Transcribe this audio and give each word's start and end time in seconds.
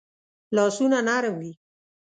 لاسونه 0.55 0.97
نرم 1.07 1.33
وي 1.39 1.51